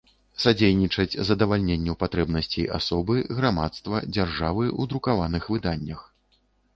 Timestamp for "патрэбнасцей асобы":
2.03-3.17